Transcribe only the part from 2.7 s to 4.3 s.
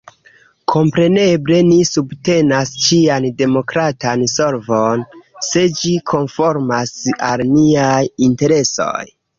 ĉian demokratan